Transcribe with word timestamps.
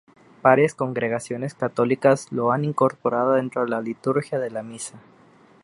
Varias 0.41 0.73
congregaciones 0.73 1.53
católicas 1.53 2.31
lo 2.31 2.51
han 2.51 2.65
incorporado 2.65 3.33
dentro 3.33 3.61
de 3.63 3.69
la 3.69 3.81
liturgia 3.81 4.39
de 4.39 4.49
la 4.49 4.63
misa. 4.63 4.99